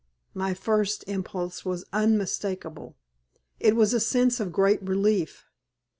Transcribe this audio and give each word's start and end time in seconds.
My 0.33 0.55
first 0.55 1.03
impulse 1.05 1.63
was 1.63 1.85
unmistakable. 1.93 2.95
It 3.59 3.75
was 3.75 3.93
a 3.93 3.99
sense 3.99 4.39
of 4.39 4.51
great 4.51 4.81
relief. 4.81 5.45